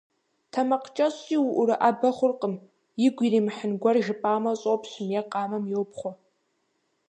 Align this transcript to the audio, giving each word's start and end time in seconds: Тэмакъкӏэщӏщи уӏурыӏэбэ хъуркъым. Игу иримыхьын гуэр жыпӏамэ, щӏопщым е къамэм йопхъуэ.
Тэмакъкӏэщӏщи 0.51 1.37
уӏурыӏэбэ 1.47 2.09
хъуркъым. 2.17 2.53
Игу 3.05 3.23
иримыхьын 3.27 3.73
гуэр 3.81 3.97
жыпӏамэ, 4.05 4.51
щӏопщым 4.59 5.09
е 5.19 5.21
къамэм 5.31 5.63
йопхъуэ. 5.73 6.11